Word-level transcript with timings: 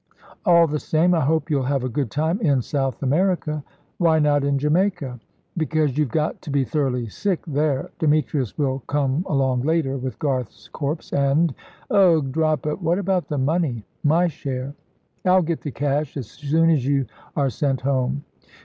"All 0.45 0.65
the 0.65 0.79
same, 0.79 1.13
I 1.13 1.19
hope 1.19 1.51
you'll 1.51 1.61
have 1.61 1.83
a 1.83 1.87
good 1.87 2.09
time 2.09 2.41
in 2.41 2.63
South 2.63 3.03
America." 3.03 3.63
"Why 3.99 4.17
not 4.17 4.43
in 4.43 4.57
Jamaica?" 4.57 5.19
"Because 5.55 5.95
you've 5.95 6.09
got 6.09 6.41
to 6.41 6.49
be 6.49 6.63
thoroughly 6.63 7.07
sick 7.07 7.45
there. 7.45 7.91
Demetrius 7.99 8.57
will 8.57 8.79
come 8.87 9.23
along 9.29 9.61
later 9.61 9.97
with 9.99 10.17
Garth's 10.17 10.67
corpse, 10.69 11.13
and" 11.13 11.53
"Ugh! 11.91 12.31
Drop 12.31 12.65
it! 12.65 12.81
What 12.81 12.97
about 12.97 13.27
the 13.27 13.37
money 13.37 13.85
my 14.03 14.25
share?" 14.27 14.73
"I'll 15.23 15.43
get 15.43 15.61
the 15.61 15.69
cash, 15.69 16.17
as 16.17 16.25
soon 16.25 16.71
as 16.71 16.83
you 16.83 17.05
are 17.37 17.51
sent 17.51 17.81
home." 17.81 18.23